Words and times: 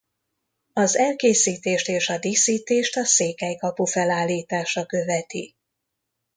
Az 0.73 0.97
elkészítést 0.97 1.87
és 1.87 2.09
a 2.09 2.17
díszítést 2.17 2.97
a 2.97 3.05
székely 3.05 3.55
kapu 3.55 3.85
felállítása 3.85 4.85
követi. 4.85 5.55